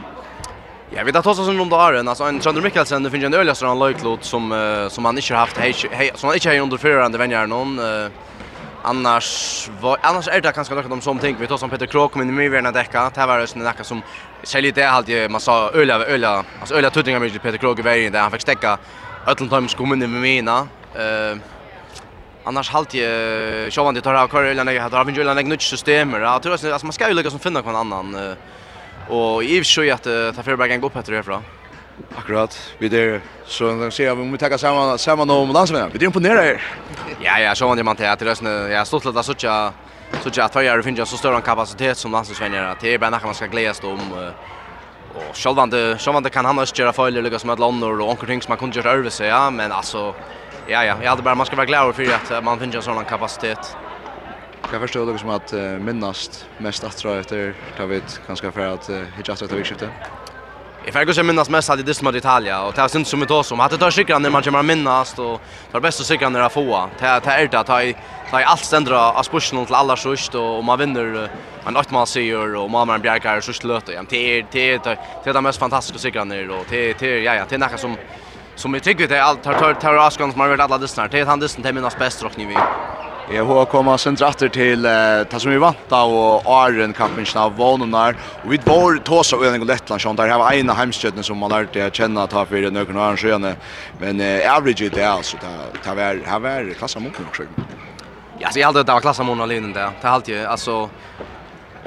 Ja, 0.97 1.03
vi 1.05 1.13
tar 1.13 1.29
oss 1.29 1.37
som 1.37 1.61
om 1.61 1.69
då 1.69 1.77
är 1.77 1.93
en 1.93 2.09
alltså 2.09 2.25
en 2.25 2.41
Sander 2.41 2.63
Mikkelsen 2.63 3.03
det 3.03 3.11
finns 3.11 3.25
en 3.25 3.35
öligaste 3.35 3.67
han 3.67 3.79
löjklot 3.79 4.25
som 4.25 4.53
uh, 4.53 4.89
som 4.89 5.05
han 5.05 5.17
inte 5.17 5.35
har 5.35 5.41
haft 5.41 5.57
hej 5.59 5.73
som 6.15 6.29
han 6.29 6.35
inte 6.35 6.49
har 6.49 6.59
under 6.59 6.77
förande 6.77 7.19
vänner 7.19 7.47
någon 7.47 7.79
uh, 7.79 8.09
Annars 8.87 9.69
var 9.81 9.99
annars 10.03 10.29
är 10.29 10.41
det 10.41 10.53
kanske 10.53 10.75
något 10.75 10.93
om 10.93 11.01
som 11.01 11.19
tänker 11.19 11.41
vi 11.41 11.47
tar 11.47 11.57
som 11.57 11.71
Peter 11.71 11.87
Krok 11.87 12.15
men 12.15 12.35
mycket 12.35 12.53
värna 12.53 12.73
däcka. 12.73 13.11
Det 13.15 13.27
var 13.27 13.39
just 13.41 13.57
något 13.57 13.87
som 13.87 14.03
säljer 14.43 14.73
det 14.73 14.83
halt 14.85 15.09
ju 15.09 15.29
man 15.29 15.41
sa 15.41 15.71
öliga 15.71 15.97
öliga 15.97 16.45
alltså 16.61 16.75
öliga 16.75 16.91
tuttingar 16.91 17.21
med 17.21 17.43
Peter 17.43 17.59
Krok 17.59 17.79
i 17.79 17.83
vägen 17.83 18.13
där 18.13 18.21
han 18.21 18.31
fick 18.31 18.41
stäcka 18.41 18.79
öllum 19.27 19.49
times 19.49 19.79
med 19.79 20.09
mina. 20.09 20.69
Eh 20.95 21.37
annars 22.45 22.71
halt 22.71 22.95
ju 22.95 23.71
sjåvande 23.71 24.01
tar 24.01 24.15
av 24.15 24.29
kör 24.29 24.45
eller 24.45 24.73
jag 24.73 24.91
har 24.91 25.05
vinjula 25.05 25.35
något 25.35 25.47
nytt 25.47 25.63
system 25.63 26.11
där. 26.11 26.21
Jag 26.21 26.47
alltså 26.47 26.87
man 26.87 26.93
ska 26.93 27.09
ju 27.09 27.15
lyckas 27.15 27.43
finna 27.43 27.61
någon 27.61 27.77
annan 27.77 28.37
och 29.09 29.45
i 29.45 29.61
och 29.61 29.65
för 29.65 29.73
sig 29.73 29.91
att 29.91 30.05
ta 30.37 30.43
förbergen 30.43 30.81
gå 30.81 30.87
upp 30.87 30.95
god 30.95 31.03
Peter 31.03 31.13
härifrån. 31.13 31.43
Akkurat. 32.17 32.75
Vi 32.79 32.89
där 32.89 33.21
så 33.47 33.69
kan 33.69 33.91
se 33.91 34.15
vi 34.15 34.31
vi 34.33 34.39
ta 34.39 34.59
samman 34.59 34.99
samman 34.99 35.31
om 35.31 35.51
landsmän. 35.53 35.91
Vi 35.93 35.99
är 35.99 36.05
imponerade 36.05 36.41
här. 36.41 36.63
Ja, 37.21 37.39
ja, 37.39 37.55
så 37.55 37.75
man 37.85 37.97
det 37.97 38.13
att 38.13 38.23
rösna. 38.23 38.51
Jag 38.51 38.79
har 38.79 38.85
stått 38.85 39.07
att 39.07 39.27
söka 39.27 39.73
Så 40.23 40.43
att 40.43 40.55
höja 40.55 40.75
jag 40.75 40.85
finns 40.85 41.11
så 41.11 41.17
stor 41.17 41.35
en 41.35 41.43
kapacitet 41.43 41.99
som 41.99 42.13
landsmän 42.13 42.55
att 42.55 42.81
det 42.81 42.95
är 42.95 42.99
bara 42.99 43.11
när 43.11 43.21
man 43.25 43.35
ska 43.35 43.47
glädjas 43.47 43.83
om 43.83 44.01
och 45.15 45.37
självande 45.37 45.99
självande 45.99 46.31
kan 46.31 46.45
han 46.45 46.59
också 46.59 46.83
göra 46.83 46.93
fel 46.93 47.17
eller 47.17 47.39
som 47.39 47.51
ett 47.51 47.59
land 47.59 47.85
och 47.85 48.11
onkel 48.11 48.27
ting 48.27 48.43
som 48.43 48.51
man 48.51 48.59
kunde 48.59 48.77
göra 48.79 48.93
över 48.93 49.11
sig 49.11 49.29
ja, 49.29 49.51
men 49.51 49.73
alltså 49.73 50.15
ja 50.67 50.85
ja, 50.85 50.97
jag 51.03 51.11
hade 51.11 51.23
bara 51.23 51.35
man 51.35 51.47
ska 51.47 51.57
vara 51.57 51.67
glad 51.67 51.95
för 51.95 52.15
att 52.15 52.45
man 52.45 52.59
finns 52.59 52.75
en 52.75 52.83
sån 52.83 53.05
kapacitet. 53.05 53.77
Jag 54.73 54.81
förstår 54.81 55.13
det 55.13 55.19
som 55.19 55.31
att 55.31 55.53
minnast 55.81 56.49
mest 56.59 56.85
att 56.85 56.97
tror 56.97 57.13
jag 57.13 57.21
efter 57.21 57.55
David 57.79 58.03
kanske 58.27 58.53
för 58.53 58.67
att 58.67 58.91
hitta 59.17 59.33
att 59.33 59.51
ta 59.51 59.57
vikskiftet. 59.57 59.91
Jag 60.85 60.93
får 60.93 61.05
kanske 61.05 61.23
minnas 61.23 61.51
mest 61.51 61.71
att 61.71 61.87
det 61.87 62.01
är 62.01 62.05
mot 62.05 62.15
Italia 62.15 62.63
och 62.63 62.73
det 62.75 62.81
har 62.81 62.89
synd 62.89 63.07
som 63.07 63.21
det 63.21 63.35
oss 63.35 63.53
om 63.53 63.61
att 63.61 63.71
det 63.71 63.79
tar 63.79 63.91
cykeln 63.91 64.23
när 64.23 64.31
man 64.31 64.43
kommer 64.43 64.63
minnas 64.63 65.19
och 65.19 65.41
tar 65.73 65.81
bäst 65.81 66.01
att 66.01 66.07
cykeln 66.07 66.33
när 66.33 66.43
det 66.43 66.51
får. 66.51 66.89
Det 66.99 67.07
är 67.07 67.49
det 67.49 67.59
att 67.59 67.67
ta 67.67 67.81
ta 68.31 68.43
allt 68.43 68.65
ständra 68.65 69.13
av 69.13 69.23
spursen 69.23 69.67
till 69.67 69.75
alla 69.75 69.97
sust 69.97 70.35
och 70.35 70.65
man 70.65 70.79
vinner 70.79 71.29
en 71.67 71.77
åttmal 71.77 72.07
seger 72.07 72.57
och 72.57 72.71
man 72.71 72.89
har 72.89 72.95
en 72.95 73.01
bjärkare 73.01 73.43
så 73.43 73.53
slöt 73.53 73.87
det. 73.87 74.05
Det 74.09 74.39
är 74.39 74.47
det 74.53 74.87
är 74.87 74.99
det 75.25 75.31
är 75.31 75.41
mest 75.41 75.59
fantastiska 75.59 75.99
cykeln 75.99 76.29
när 76.29 76.51
och 76.51 76.67
det 76.71 76.99
det 76.99 77.21
ja 77.21 77.35
ja 77.35 77.45
det 77.49 77.55
är 77.55 77.59
något 77.59 77.81
som 77.81 77.97
som 78.55 78.73
vi 78.73 78.81
tycker 78.81 79.09
det 79.09 79.17
är 79.17 79.23
allt 79.23 79.43
tar 79.43 79.55
tar 79.55 79.75
tar 79.75 79.95
askan 79.95 80.33
som 80.33 80.41
har 80.41 80.49
varit 80.49 80.61
alla 80.61 80.79
distnar. 80.79 81.09
Det 81.09 81.21
är 81.21 81.27
han 81.27 81.41
distnar 81.41 81.65
till 81.65 81.75
minnas 81.75 81.99
bäst 81.99 82.23
rockning 82.23 82.49
vi. 82.49 82.57
Jeg 83.33 83.41
har 83.49 83.65
kommit 83.73 84.03
sin 84.03 84.19
dratter 84.21 84.51
til 84.53 84.85
uh, 84.85 85.25
det 85.25 85.39
som 85.41 85.49
vi 85.49 85.61
vant 85.61 85.93
av 85.97 86.11
og 86.13 86.49
Arjen 86.51 86.93
kampen 86.93 87.25
av 87.41 87.55
vånenar. 87.57 88.19
Og 88.43 88.51
vi 88.53 88.59
var 88.67 88.99
tås 89.01 89.33
av 89.33 89.41
Øyning 89.41 89.63
og 89.65 89.71
Lettland, 89.71 90.03
sånn 90.03 90.19
der 90.19 90.35
var 90.37 90.53
ene 90.53 90.77
heimstøttene 90.77 91.25
som 91.25 91.41
man 91.41 91.55
lærte 91.55 91.87
å 91.87 91.89
kjenne 91.89 92.27
ta 92.29 92.43
for 92.45 92.69
nøkken 92.77 92.99
og 92.99 93.05
Arjen 93.07 93.23
sjøene. 93.23 93.55
Men 94.03 94.21
uh, 94.21 94.45
average 94.53 94.91
det 94.93 95.01
er 95.01 95.15
altså, 95.15 95.41
det 95.41 95.95
var, 95.97 96.21
har 96.29 96.43
var 96.45 96.69
klasse 96.77 97.01
av 97.01 97.07
munken 97.07 97.31
også. 97.31 97.49
Ja, 98.43 98.51
så 98.51 98.61
jeg 98.61 98.67
halte 98.69 98.85
det 98.85 98.93
var 98.93 99.07
klasse 99.07 99.25
av 99.25 99.31
munken 99.31 99.47
alene 99.47 99.73
der. 99.73 99.97
Det 100.03 100.11
halte 100.11 100.37
alltid, 100.37 100.45
altså, 100.45 100.77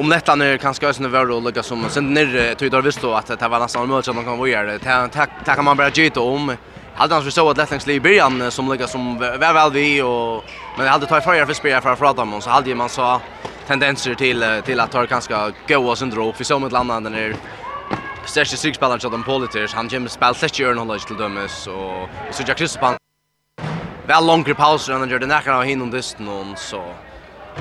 om 0.01 0.10
Lettland 0.10 0.48
er 0.48 0.58
kanskje 0.62 0.89
også 0.89 1.06
nødvendig 1.06 1.38
å 1.38 1.44
lukke 1.51 1.65
som, 1.65 1.86
sen 1.94 2.10
nere, 2.17 2.48
tog 2.58 2.74
der 2.74 2.89
visste 2.89 3.13
at 3.13 3.29
det 3.38 3.51
var 3.53 3.62
nesten 3.62 3.86
mulig 3.86 4.10
att 4.10 4.15
man 4.15 4.25
kan 4.25 4.41
være 4.41 4.79
det. 4.79 5.29
Det 5.46 5.53
kan 5.53 5.65
man 5.65 5.77
bare 5.77 5.94
gjøre 5.94 6.22
om. 6.22 6.51
Allt 6.99 7.11
annars 7.11 7.25
vi 7.25 7.31
såg 7.31 7.51
att 7.51 7.57
Lettlands 7.57 7.87
i 7.87 7.99
början 7.99 8.51
som 8.51 8.71
lika 8.71 8.87
som 8.87 9.19
väl 9.19 9.39
väl 9.39 9.71
vi 9.71 10.01
och 10.01 10.43
men 10.77 10.85
jag 10.85 10.93
hade 10.93 11.05
tagit 11.05 11.23
förra 11.23 11.45
för 11.45 11.53
spelare 11.53 11.81
för 11.81 11.93
att 11.93 11.99
prata 11.99 12.21
om 12.21 12.41
så 12.41 12.49
hade 12.49 12.75
man 12.75 12.89
så 12.89 13.21
tendenser 13.67 14.15
till 14.15 14.61
till 14.65 14.79
att 14.79 14.91
ta 14.91 15.03
ganska 15.03 15.51
goa 15.67 15.95
syndrom 15.95 16.33
för 16.33 16.43
som 16.43 16.63
ett 16.63 16.71
landet 16.71 17.03
den 17.03 17.13
är 17.13 17.35
största 18.25 18.57
sexspelaren 18.57 18.99
de 19.11 19.23
politiker 19.23 19.71
han 19.75 19.87
James 19.87 20.11
spel 20.11 20.35
släcker 20.35 20.63
ju 20.63 20.73
någon 20.73 20.99
till 20.99 21.17
dömes 21.17 21.67
och 21.67 22.09
så 22.31 22.43
Jack 22.47 22.57
Crispin 22.57 22.95
väl 24.07 24.25
längre 24.25 24.55
pauser 24.55 24.93
än 24.93 25.09
det 25.09 25.27
nära 25.27 25.57
av 25.57 25.63
hinner 25.63 25.85
dist 25.85 26.19
någon 26.19 26.57
så 26.57 26.83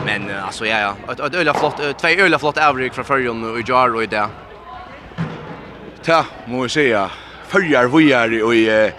men 0.05 0.31
alltså 0.47 0.67
ja 0.67 0.79
ja. 0.79 1.13
Ett 1.13 1.21
ett 1.21 1.35
öliga 1.35 1.55
flott 1.55 1.77
två 2.01 2.09
öliga 2.09 2.39
flott 2.39 2.59
avryck 2.59 2.95
från 2.95 3.05
förjon 3.05 3.51
och 3.51 3.69
Jar 3.69 3.95
och 3.95 4.09
det 4.09 4.29
Ta, 6.03 6.25
må 6.47 6.65
jag 6.65 6.71
säga. 6.71 7.11
Följar 7.49 7.87
vi 7.87 8.13
är 8.13 8.55
i 8.55 8.93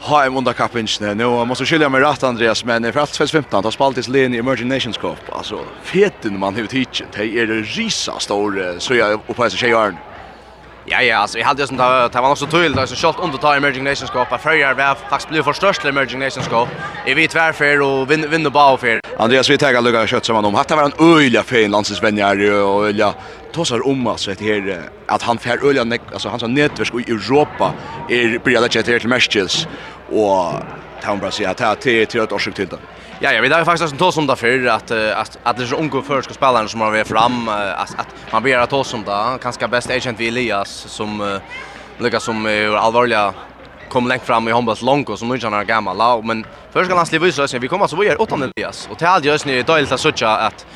ha 0.00 0.24
en 0.24 0.34
vunda 0.34 0.52
kappinchen. 0.52 1.18
Nu 1.18 1.44
måste 1.44 1.66
skilja 1.66 1.88
mig 1.88 2.00
rätt 2.00 2.22
Andreas 2.22 2.64
men 2.64 2.92
för 2.92 3.00
allt 3.00 3.12
2015 3.12 3.64
har 3.64 3.70
spaltis 3.70 4.08
Leni 4.08 4.38
Emerging 4.38 4.68
Nations 4.68 4.96
Cup. 4.96 5.18
Alltså 5.32 5.58
feten 5.82 6.38
man 6.38 6.54
har 6.54 6.62
hittat. 6.62 7.12
Det 7.12 7.38
är 7.38 7.46
det 7.46 7.54
risa 7.54 8.18
stor 8.18 8.78
så 8.78 8.94
jag 8.94 9.12
uppe 9.12 9.50
så 9.50 9.56
tjejaren. 9.56 9.96
Ja, 10.90 11.02
ja, 11.02 11.16
alltså 11.16 11.38
jag 11.38 11.46
hade 11.46 11.66
som 11.66 11.76
det 11.76 11.82
var 12.20 12.30
också 12.30 12.46
tydligt 12.46 12.78
alltså 12.78 12.96
shot 12.96 13.16
under 13.22 13.38
ta 13.38 13.56
Emerging 13.56 13.84
Nations 13.84 14.10
Cup. 14.10 14.40
För 14.40 14.52
jag 14.52 14.74
var 14.74 14.94
faktiskt 14.94 15.28
blev 15.28 15.42
förstörst 15.42 15.84
Emerging 15.84 16.18
Nations 16.18 16.48
Cup. 16.48 16.68
Jag 17.06 17.14
vet 17.14 17.34
varför 17.34 17.80
och 17.80 18.10
vinner 18.10 18.28
vinner 18.28 18.50
bara 18.50 18.76
för. 18.76 19.00
Andreas 19.18 19.50
vi 19.50 19.58
tackar 19.58 19.80
lugga 19.82 20.06
kött 20.06 20.24
som 20.24 20.36
han 20.36 20.44
om. 20.44 20.54
Hatta 20.54 20.76
var 20.76 20.84
en 20.84 21.16
öliga 21.16 21.42
fin 21.42 21.70
landsvänjar 21.70 22.52
och 22.52 22.86
öliga 22.88 23.14
tosar 23.52 23.86
om 23.86 24.06
alltså 24.06 24.32
ett 24.32 24.40
här 24.40 24.82
att 25.06 25.22
han 25.22 25.38
fär 25.38 25.68
öliga 25.68 25.98
alltså 26.12 26.28
han 26.28 26.40
hans 26.40 26.54
nätverk 26.54 27.08
i 27.08 27.10
Europa 27.10 27.72
är 28.08 28.38
blir 28.38 28.60
det 28.60 28.98
till 28.98 29.08
Merchels 29.08 29.68
och 30.12 30.52
Town 31.04 31.18
Brasil 31.18 31.46
att 31.46 31.56
ta 31.56 31.74
till 31.74 32.06
till 32.06 32.20
ett 32.20 32.32
årsök 32.32 32.54
till 32.54 32.68
det. 32.68 32.78
Ja, 33.20 33.32
ja, 33.32 33.40
vi 33.42 33.48
har 33.48 33.64
faktiskt 33.64 33.92
en 33.92 33.98
tås 33.98 34.16
om 34.16 34.26
det 34.26 34.36
för 34.36 34.66
att 34.66 34.90
att 34.90 35.38
att 35.42 35.56
det 35.56 35.62
är 35.62 35.66
så 35.66 35.76
unga 35.76 36.02
förska 36.02 36.34
spelare 36.34 36.68
som 36.68 36.80
har 36.80 36.90
varit 36.90 37.08
fram 37.08 37.48
att 37.48 37.98
att 37.98 38.32
man 38.32 38.42
blir 38.42 38.58
att 38.58 38.70
tås 38.70 38.94
om 38.94 39.04
det. 39.04 39.38
Kanske 39.42 39.68
bäst 39.68 39.90
agent 39.90 40.20
vi 40.20 40.28
Elias 40.28 40.68
som 40.68 41.38
lyckas 41.98 42.24
som 42.24 42.46
är 42.46 42.76
allvarliga 42.76 43.34
kom 43.88 44.08
längt 44.08 44.22
fram 44.22 44.48
i 44.48 44.52
handbolls 44.52 44.82
långt 44.82 45.08
och 45.08 45.18
som 45.18 45.28
nu 45.28 45.40
känner 45.40 45.64
gammal 45.64 45.96
la 45.96 46.20
men 46.22 46.46
först 46.72 46.86
ska 46.86 46.96
han 46.96 47.06
slippa 47.06 47.48
så 47.48 47.58
vi 47.58 47.68
kommer 47.68 47.86
så 47.86 47.96
vi 47.96 48.08
är 48.08 48.20
åttan 48.20 48.42
Elias 48.42 48.88
och 48.90 48.98
till 48.98 49.06
alldeles 49.06 49.44
nu 49.44 49.58
är 49.58 49.64
det 49.64 49.92
att 49.92 50.00
söka 50.00 50.28
att 50.28 50.66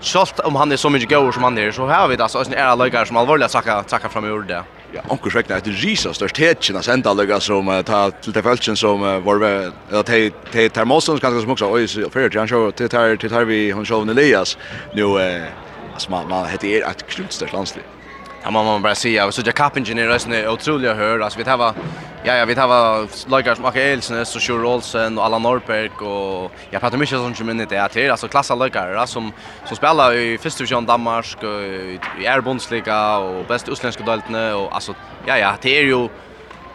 Scholt 0.00 0.40
om 0.40 0.56
han 0.56 0.72
är 0.72 0.76
så 0.76 0.90
mycket 0.90 1.08
god 1.08 1.34
som 1.34 1.42
han 1.42 1.58
är 1.58 1.72
så 1.72 1.86
har 1.86 2.08
vi 2.08 2.16
det 2.16 2.22
alltså 2.22 2.52
är 2.52 2.64
alla 2.64 3.04
som 3.04 3.16
allvarliga 3.16 3.48
saker 3.48 3.82
saker 3.86 4.08
fram 4.08 4.24
i 4.24 4.30
ordet 4.30 4.64
ja, 4.92 5.00
onkur 5.08 5.30
svekna 5.30 5.56
ett 5.56 5.66
risa 5.66 6.14
störst 6.14 6.38
hetchen 6.38 6.76
att 6.76 6.84
sända 6.84 7.12
lägga 7.12 7.40
som 7.40 7.68
uh, 7.68 7.82
ta 7.82 8.10
till 8.10 8.32
det 8.32 8.42
fältchen 8.42 8.76
som 8.76 9.02
uh, 9.02 9.18
var 9.18 9.36
eller 9.90 10.02
te 10.02 10.30
te 10.52 10.68
termosen 10.68 11.18
ganska 11.18 11.40
som 11.40 11.50
också 11.50 11.70
oj 11.70 11.88
så 11.88 12.10
för 12.10 12.30
jag 12.34 12.48
show 12.48 12.70
till 12.70 12.88
tar 12.88 13.16
till 13.16 13.30
tar 13.30 13.44
vi 13.44 13.70
hon 13.70 13.86
show 13.86 14.10
Elias. 14.10 14.58
Nu 14.94 15.02
eh 15.02 15.46
alltså 15.92 16.10
man 16.10 16.28
man 16.28 16.46
heter 16.46 16.90
ett 16.90 17.06
krutstörst 17.06 17.52
landslag 17.52 17.97
Ja, 18.48 18.52
man 18.52 18.64
må 18.64 18.78
bara 18.78 18.94
säga, 18.94 19.32
så 19.32 19.42
jag 19.44 19.54
kappen 19.54 19.82
är 19.82 20.08
resten 20.08 20.32
är 20.32 20.48
otroliga 20.48 20.94
hör. 20.94 21.20
Alltså 21.20 21.38
vi 21.38 21.44
tar 21.44 21.74
Ja, 22.24 22.34
ja, 22.34 22.44
vi 22.44 22.54
tar 22.54 23.28
lagar 23.30 23.54
som 23.54 23.64
Ake 23.64 23.82
Elsen, 23.82 24.26
så 24.26 24.40
Sjur 24.40 24.64
Olsen 24.64 25.18
och 25.18 25.24
Allan 25.24 25.42
Norberg 25.42 25.88
och 25.88 26.52
jag 26.70 26.80
pratar 26.80 26.98
mycket 26.98 27.18
sånt 27.18 27.36
som 27.36 27.50
inte 27.50 27.76
är 27.76 27.88
till. 27.88 28.10
Alltså 28.10 28.28
klassa 28.28 28.54
lagar 28.54 29.06
som 29.06 29.32
som 29.64 29.76
spelar 29.76 30.14
i 30.14 30.38
första 30.38 30.58
division 30.58 30.86
Danmark 30.86 31.42
och 31.42 31.62
i 31.62 32.24
Erbundsliga 32.24 33.18
och 33.18 33.44
bäst 33.44 33.68
utländska 33.68 34.04
deltarna 34.04 34.56
och 34.56 34.74
alltså 34.74 34.94
ja 35.26 35.38
ja, 35.38 35.54
det 35.62 35.78
är 35.78 35.82
ju 35.82 36.08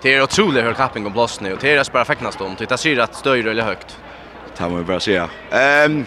det 0.01 0.13
är 0.13 0.24
otroligt 0.24 0.65
hur 0.65 0.74
kappen 0.74 1.03
går 1.03 1.12
blåsna 1.12 1.53
och 1.53 1.58
det 1.62 1.72
är 1.72 1.92
bara 1.92 2.06
fäknas 2.06 2.39
om. 2.39 2.56
Det 2.58 2.72
är 2.72 2.77
syr 2.77 3.00
att 3.00 3.15
stöjer 3.15 3.46
eller 3.46 3.63
högt. 3.63 3.98
Det 4.58 4.70
må 4.70 4.77
vi 4.77 4.84
bara 4.84 5.00
säga. 5.00 5.30
Ehm 5.51 5.92
um, 5.92 6.06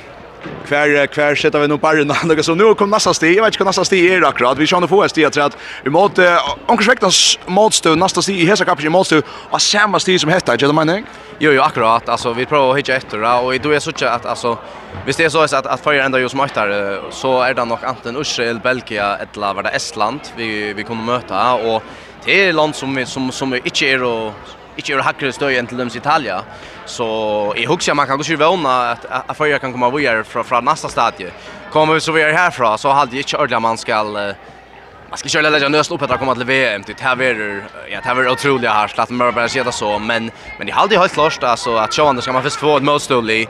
Kvar 0.66 1.06
kvar 1.06 1.34
sätter 1.34 1.58
vi 1.58 1.68
nog 1.68 1.80
bara 1.80 1.92
någon 1.92 2.16
något 2.28 2.44
så 2.44 2.54
nu 2.54 2.74
kom 2.74 2.90
nästa 2.90 3.14
steg. 3.14 3.36
Jag 3.36 3.42
vet 3.42 3.54
inte 3.54 3.64
vad 3.64 3.68
nästa 3.68 3.84
steg 3.84 4.12
är 4.12 4.22
akkurat. 4.22 4.58
Vi 4.58 4.66
kör 4.66 4.80
nu 4.80 4.88
få 4.88 5.04
ett 5.04 5.10
steg 5.10 5.24
att 5.24 5.56
vi 5.82 5.90
måste 5.90 6.38
omkring 6.66 7.10
motstå 7.46 7.94
nästa 7.94 8.22
steg 8.22 8.40
i 8.40 8.44
hela 8.44 8.64
kapitlet 8.64 8.92
motstå 8.92 9.22
och 9.50 9.62
samma 9.62 10.00
steg 10.00 10.20
som 10.20 10.30
heter 10.30 10.56
jag 10.60 10.74
menar. 10.74 11.02
Jo 11.38 11.52
jo 11.52 11.62
akkurat. 11.62 12.08
Alltså 12.08 12.32
vi 12.32 12.46
provar 12.46 12.72
att 12.72 12.78
hitta 12.78 12.94
efter 12.94 13.44
och 13.44 13.60
då 13.60 13.70
är 13.70 13.78
så 13.78 14.06
att 14.06 14.26
alltså 14.26 14.58
visst 15.06 15.18
det 15.18 15.24
är 15.24 15.28
så 15.28 15.42
att 15.42 15.66
att 15.66 15.80
förra 15.80 16.04
ända 16.04 16.18
just 16.18 16.34
matchar 16.34 17.00
så 17.10 17.42
är 17.42 17.54
det 17.54 17.64
nog 17.64 17.78
antingen 17.82 18.20
Israel, 18.20 18.60
Belgia 18.60 19.16
eller 19.16 19.54
vad 19.54 19.64
det 19.64 19.70
Estland 19.70 20.20
vi 20.36 20.72
vi 20.72 20.82
kommer 20.82 21.02
möta 21.02 21.54
och 21.54 21.82
det 22.24 22.44
är 22.44 22.52
land 22.52 22.74
som 22.74 23.06
som 23.06 23.32
som 23.32 23.54
inte 23.54 23.86
är 23.86 24.02
och 24.02 24.32
inte 24.76 24.92
är 24.92 24.98
hackre 24.98 25.32
stöj 25.32 25.58
än 25.58 25.66
till 25.66 25.76
dem 25.76 25.90
i 25.94 25.96
Italia. 25.96 26.42
Så 26.84 27.54
i 27.56 27.66
huxar 27.66 27.94
man 27.94 28.06
kan 28.06 28.18
gå 28.18 28.24
sig 28.24 28.36
våna 28.36 28.90
att 28.90 29.04
att 29.04 29.36
förra 29.36 29.58
kan 29.58 29.72
komma 29.72 29.90
vidare 29.90 30.24
från 30.24 30.44
från 30.44 30.64
nästa 30.64 30.88
stadie. 30.88 31.30
Kommer 31.72 31.94
vi 31.94 32.00
så 32.00 32.12
vidare 32.12 32.32
härifrån 32.32 32.78
så 32.78 32.88
hade 32.88 33.12
ju 33.12 33.18
inte 33.18 33.36
ordla 33.36 33.60
man 33.60 33.78
ska 33.78 34.04
Man 35.10 35.18
ska 35.18 35.28
köra 35.28 35.50
lägga 35.50 35.68
nöst 35.68 35.90
upp 35.90 36.02
att 36.02 36.18
komma 36.18 36.34
till 36.34 36.44
VM 36.44 36.82
till 36.82 36.94
här 37.00 37.22
är 37.22 37.64
ja 37.90 38.00
här 38.04 38.16
är 38.16 38.28
otroliga 38.28 38.72
här 38.72 38.88
slatt 38.88 39.10
man 39.10 39.34
bara 39.34 39.48
se 39.48 39.62
det 39.62 39.72
så 39.72 39.98
men 39.98 40.30
men 40.58 40.66
det 40.66 40.72
hade 40.72 40.94
ju 40.94 41.00
helt 41.00 41.12
klart 41.12 41.42
alltså 41.42 41.76
att 41.76 41.94
Sean 41.94 42.22
ska 42.22 42.32
man 42.32 42.42
först 42.42 42.56
få 42.56 42.76
ett 42.76 42.82
motstånd 42.82 43.30
i 43.30 43.48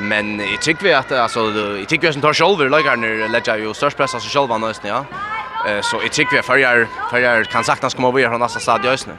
men 0.00 0.40
i 0.40 0.58
tycker 0.60 0.84
vi 0.84 0.92
att 0.94 1.12
alltså 1.12 1.40
i 1.82 1.84
tycker 1.88 2.06
vi 2.06 2.12
som 2.12 2.22
tar 2.22 2.32
shoulder 2.32 2.68
lägger 2.68 2.96
ner 2.96 3.28
lägga 3.28 3.56
ju 3.56 3.74
störst 3.74 3.96
press 3.96 4.14
alltså 4.14 4.38
själva 4.38 4.58
nösten 4.58 4.90
ja 4.90 5.04
så 5.82 6.02
i 6.02 6.08
tycker 6.08 6.36
vi 6.36 6.42
förjar 6.42 6.88
förjar 7.10 7.44
kan 7.44 7.64
sagt 7.64 7.84
att 7.84 7.90
ska 7.90 8.00
komma 8.00 8.10
vidare 8.10 8.30
från 8.30 8.40
nästa 8.40 8.60
stadie 8.60 8.90
just 8.90 9.06
nu 9.06 9.12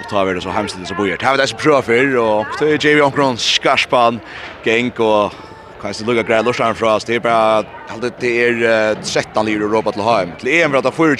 och 0.00 0.08
tar 0.08 0.24
vi 0.24 0.34
det 0.34 0.40
så 0.40 0.50
hemskt 0.50 0.76
så 0.86 0.94
bojer. 0.94 1.18
Här 1.20 1.30
var 1.30 1.38
det 1.38 1.46
så 1.46 1.56
prova 1.56 1.82
för 1.82 2.16
och 2.16 2.46
det 2.58 2.72
är 2.72 2.86
JV 2.86 3.02
Onkron 3.02 3.36
skarspan 3.36 4.20
gäng 4.64 4.90
och 4.90 5.32
kan 5.82 5.94
så 5.94 6.04
lugga 6.04 6.22
grej 6.22 6.44
lustan 6.44 6.74
för 6.74 6.86
oss. 6.86 7.04
Det 7.04 7.14
är 7.14 7.20
bara 7.20 7.64
allt 7.88 8.20
det 8.20 8.44
är 8.44 8.94
13 8.94 9.46
liter 9.46 9.60
Europa 9.60 9.92
till 9.92 10.02
hem. 10.02 10.28
Till 10.38 10.48
en 10.48 10.70
för 10.70 10.78
att 10.78 10.94
få 10.94 11.16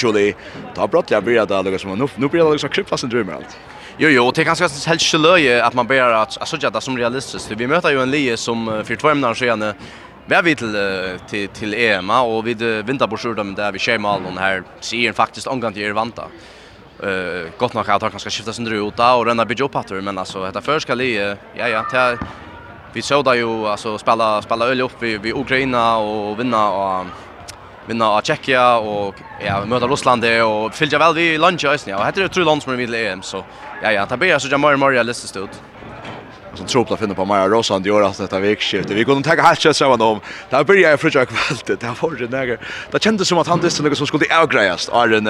Ta 0.75 0.87
brott 0.87 1.11
jag 1.11 1.25
börjar 1.25 1.47
där 1.47 1.63
lugga 1.63 1.79
som 1.79 1.99
nu 1.99 2.09
nu 2.17 2.29
blir 2.29 2.45
det 2.45 2.51
liksom 2.51 2.71
krypfast 2.71 3.05
en 3.05 3.11
dröm 3.11 3.31
allt. 3.37 3.59
Jo 3.99 4.09
jo, 4.09 4.31
det 4.35 4.45
kanske 4.45 4.63
ganska 4.63 4.91
helt 4.91 5.13
löje 5.19 5.65
att 5.65 5.75
man 5.75 5.87
ber 5.87 6.03
att 6.03 6.39
alltså 6.41 6.57
jag 6.61 6.83
som 6.83 6.99
realistiskt. 6.99 7.51
Vi 7.51 7.67
möter 7.67 7.91
ju 7.91 8.03
en 8.03 8.11
lie 8.11 8.37
som 8.37 8.83
för 8.85 8.97
två 8.97 9.09
månader 9.09 9.35
sedan 9.35 9.73
Vi 10.27 10.43
vi 10.43 10.57
till 10.57 10.77
till 11.31 11.49
till 11.49 11.75
EM 11.75 12.11
och 12.11 12.47
vid 12.47 12.63
vinterbordsjorden 12.63 13.55
där 13.55 13.73
vi 13.73 13.79
schema 13.79 14.11
allon 14.11 14.39
här 14.39 14.63
ser 14.81 15.13
faktiskt 15.13 15.47
omgång 15.47 15.73
till 15.73 15.83
Irvanta 15.83 16.25
eh 17.03 17.51
gott 17.59 17.75
nog 17.75 17.91
att 17.91 18.03
han 18.03 18.11
kanske 18.11 18.31
skifta 18.31 18.53
sin 18.53 18.69
ruta 18.69 19.15
och 19.15 19.27
renna 19.27 19.45
bygga 19.45 19.65
upp 19.65 19.75
hattor 19.75 20.01
men 20.01 20.19
alltså 20.19 20.45
detta 20.45 20.61
för 20.61 20.79
ska 20.79 20.95
ja 21.03 21.69
ja 21.69 21.83
ta 21.83 22.17
vi 22.93 23.03
såg 23.03 23.25
där 23.25 23.35
ju 23.35 23.67
alltså 23.67 23.99
spela 23.99 24.43
spela 24.43 24.67
öl 24.67 24.81
upp 24.81 24.93
vi 24.99 25.19
vi 25.19 25.33
Ukraina 25.33 25.97
och 25.97 26.41
vinna 26.41 26.71
och 26.71 27.07
vinna 27.87 28.07
av 28.09 28.21
Tjeckia 28.23 28.77
och 28.77 29.15
ja 29.47 29.65
möta 29.65 29.87
Ryssland 29.87 30.23
det 30.23 30.43
och 30.43 30.75
fylja 30.75 30.99
väl 30.99 31.15
vi 31.15 31.39
lunch 31.39 31.65
just 31.65 31.87
nu. 31.87 31.93
Heter 31.93 32.23
det 32.23 32.29
tre 32.29 32.45
land 32.45 32.63
som 32.63 32.73
vi 32.73 32.79
vill 32.79 32.95
EM 32.95 33.23
så 33.23 33.45
ja 33.83 33.93
ja, 33.93 34.07
ta 34.07 34.17
börjar 34.17 34.39
så 34.39 34.49
jag 34.49 34.61
mer 34.61 34.77
mer 34.77 35.05
listas 35.05 35.37
ut 35.37 35.63
så 36.57 36.65
tror 36.65 36.87
jag 36.89 36.99
finna 36.99 37.15
på 37.15 37.25
Maja 37.25 37.49
Rosan 37.49 37.83
det 37.83 37.89
gör 37.89 38.03
att 38.03 38.19
detta 38.19 38.39
vikskifte. 38.39 38.95
Vi 38.95 39.05
kunde 39.05 39.37
ta 39.37 39.43
helt 39.43 39.61
kött 39.61 39.77
samman 39.77 40.01
om. 40.01 40.21
Där 40.51 40.65
börjar 40.65 40.91
jag 40.91 41.01
försöka. 41.01 41.35
Det 41.67 41.83
var 41.83 42.11
varit 42.11 42.31
där. 42.31 42.59
Det 42.91 43.03
kändes 43.03 43.29
som 43.29 43.39
att 43.39 43.47
han 43.47 43.61
visste 43.61 43.83
något 43.83 43.99
som 43.99 44.07
skulle 44.07 44.41
avgrejas. 44.43 44.89
Arren 44.93 45.27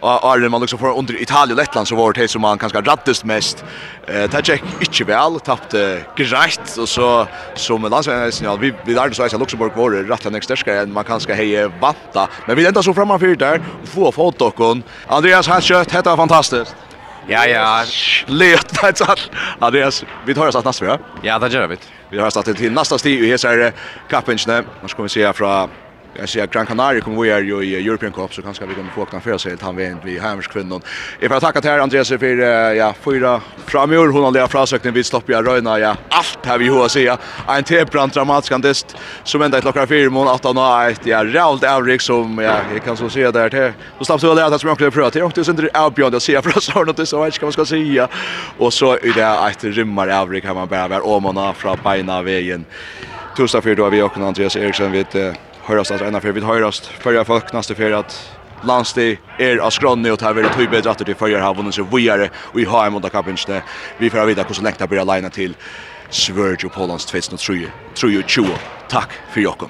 Arren 0.00 0.50
man 0.50 0.60
liksom 0.60 0.78
för 0.78 0.98
under 0.98 1.22
Italien 1.22 1.50
och 1.50 1.56
Lettland 1.56 1.88
så 1.88 1.96
var 1.96 2.12
det 2.12 2.28
som 2.28 2.42
man 2.42 2.58
kanske 2.58 2.80
rattest 2.80 3.24
mest. 3.24 3.64
Eh 4.06 4.30
det 4.30 4.48
gick 4.48 4.62
inte 4.80 5.04
väl, 5.04 5.40
tappade 5.40 6.04
grejt 6.16 6.76
och 6.78 6.88
så 6.88 7.26
som 7.54 7.82
landslagsnästan 7.82 8.60
vi 8.60 8.72
vi 8.84 8.94
där 8.94 9.10
så 9.10 9.22
att 9.22 9.32
Luxemburg 9.32 9.72
var 9.76 9.90
rätt 9.90 10.32
nästa 10.32 10.56
större 10.56 10.80
än 10.80 10.92
man 10.92 11.04
kanske 11.04 11.34
heje 11.34 11.68
vanta. 11.80 12.28
Men 12.46 12.56
vi 12.56 12.66
ända 12.66 12.82
så 12.82 12.94
framför 12.94 13.36
där 13.36 13.62
och 13.82 13.88
få 13.88 14.12
fotokon. 14.12 14.82
Andreas 15.06 15.48
Hatchet 15.48 15.88
det 15.88 16.02
var 16.04 16.16
fantastiskt. 16.16 16.76
Ja, 17.26 17.46
ja. 17.46 17.84
Löt 18.26 18.84
alltså 18.84 19.04
allt. 19.04 19.30
Andreas, 19.58 20.04
vi 20.26 20.34
tar 20.34 20.46
oss 20.46 20.56
att 20.56 20.64
nästa, 20.64 20.84
ja? 20.84 20.98
Ja, 21.22 21.38
det 21.38 21.48
gör 21.48 21.66
vi. 21.66 21.76
Vi 22.08 22.18
har 22.18 22.30
startat 22.30 22.56
till 22.56 22.72
nästa 22.72 22.98
stig 22.98 23.24
i 23.24 23.30
här 23.48 23.72
kappingen. 24.08 24.64
Nu 24.82 24.88
ska 24.88 25.02
vi 25.02 25.08
se 25.08 25.26
här 25.26 25.32
från 25.32 25.70
jag 26.14 26.28
ser 26.28 26.46
Gran 26.46 26.66
Canaria 26.66 27.00
kommer 27.00 27.22
vi 27.22 27.30
är 27.30 27.40
ju 27.40 27.64
i 27.64 27.86
European 27.88 28.12
Cup 28.12 28.34
så 28.34 28.42
kanske 28.42 28.66
vi 28.66 28.74
kommer 28.74 28.90
få 28.90 29.02
åka 29.02 29.20
för 29.20 29.38
sig 29.38 29.56
han 29.60 29.76
vet 29.76 29.96
vi 30.04 30.18
Hammers 30.18 30.48
kvinnor. 30.48 30.82
Jag 31.20 31.30
får 31.30 31.40
tacka 31.40 31.60
till 31.60 31.70
Andreas 31.70 32.08
för 32.08 32.38
ja 32.74 32.94
fyra 33.00 33.40
framör 33.66 34.06
hon 34.06 34.24
har 34.24 34.32
där 34.32 34.46
frasökten 34.46 34.94
vi 34.94 35.04
stoppar 35.04 35.32
jag 35.32 35.46
röna 35.46 35.78
ja 35.78 35.96
allt 36.08 36.46
här 36.46 36.58
vi 36.58 36.68
hur 36.68 36.88
säga 36.88 37.18
en 37.48 37.64
tebrant 37.64 38.14
dramatisk 38.14 38.52
andest 38.52 38.96
som 39.24 39.42
ända 39.42 39.60
klockan 39.60 39.86
4 39.86 40.10
mån 40.10 40.28
18 40.28 40.58
och 40.58 40.82
ett. 40.82 41.06
Ja 41.06 41.24
ralt 41.24 41.64
avrik 41.64 42.00
som 42.00 42.38
ja 42.38 42.60
jag 42.72 42.84
kan 42.84 42.96
så 42.96 43.10
se 43.10 43.30
där 43.30 43.48
till. 43.48 43.72
Så 43.98 44.04
slapp 44.04 44.20
så 44.20 44.34
där 44.34 44.54
att 44.54 44.60
smaka 44.60 44.90
för 44.90 45.00
att 45.00 45.14
jag 45.14 45.38
inte 45.38 45.70
avbjörd 45.74 46.14
att 46.14 46.22
se 46.22 46.42
för 46.42 46.60
så 46.60 46.72
har 46.72 46.84
något 46.84 47.08
så 47.08 47.24
vet 47.24 47.34
ska 47.34 47.46
man 47.46 47.52
ska 47.52 47.64
säga? 47.64 48.08
Och 48.58 48.72
så 48.72 48.92
är 48.92 49.14
det 49.14 49.50
ett 49.50 49.64
rymmar 49.64 50.08
avrik 50.08 50.44
kan 50.44 50.54
man 50.56 50.68
bara 50.68 50.88
vara 50.88 51.02
om 51.02 51.26
och 51.26 51.56
från 51.56 51.78
beina 51.84 52.22
vägen. 52.22 52.64
Tusen 53.36 53.62
för 53.62 53.74
då 53.74 53.88
vi 53.88 54.02
och 54.02 54.16
Andreas 54.16 54.56
Eriksson 54.56 54.92
vet 54.92 55.14
høyrast 55.66 55.90
at 55.94 56.02
ena 56.02 56.20
fyrir. 56.20 56.34
Vi 56.40 56.46
høyrast 56.46 56.90
fyrir 57.02 57.24
folk 57.24 57.52
næste 57.54 57.74
fyrir 57.74 57.98
at 57.98 58.16
landsti 58.66 59.18
er 59.42 59.60
av 59.62 59.72
skronni 59.74 60.10
og 60.12 60.18
tar 60.22 60.34
vi 60.36 60.42
tøy 60.54 60.66
bedre 60.70 60.90
atter 60.92 61.04
til 61.04 61.18
fyrir 61.18 61.42
har 61.42 61.54
vunnet 61.54 61.74
seg 61.74 61.90
vujare 61.90 62.30
og 62.52 62.60
i 62.60 62.64
ha 62.64 62.86
under 62.86 63.00
måndag 63.00 63.62
vi 63.98 64.10
får 64.10 64.26
vita 64.26 64.44
hvordan 64.44 64.64
lengt 64.64 64.78
det 64.78 64.88
blir 64.88 65.00
alene 65.00 65.30
til 65.30 65.54
Sverige 66.10 66.66
og 66.66 66.72
Pollands 66.72 67.06
2023 67.06 68.58
Takk 68.88 69.10
for 69.32 69.40
jokken 69.40 69.68